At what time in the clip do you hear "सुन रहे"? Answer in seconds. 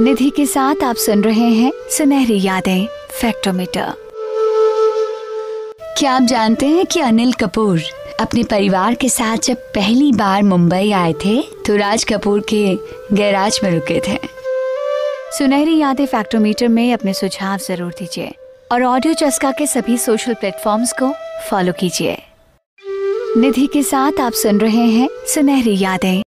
0.96-1.48, 24.42-24.86